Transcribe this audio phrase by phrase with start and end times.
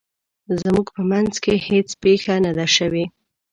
[0.61, 3.05] زموږ په مینځ کې هیڅ پیښه نه ده شوې